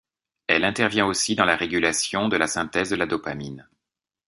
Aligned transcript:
Elle 0.47 0.65
intervient 0.65 1.05
aussi 1.05 1.35
dans 1.35 1.45
la 1.45 1.55
régulation 1.55 2.27
de 2.27 2.35
la 2.35 2.47
synthèse 2.47 2.89
de 2.89 3.05
dopamine. 3.05 3.69